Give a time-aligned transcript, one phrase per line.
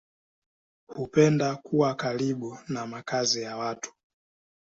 [0.87, 3.93] Hupenda kuwa karibu na makazi ya watu.